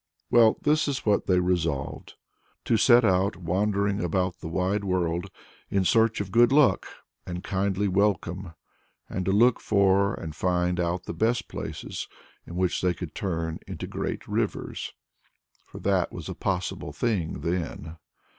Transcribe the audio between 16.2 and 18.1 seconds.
a possible thing then.